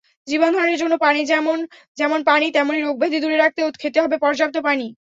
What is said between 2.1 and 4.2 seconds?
পানি, তেমনি রোগব্যাধি দূরে রাখতেও খেতে হবে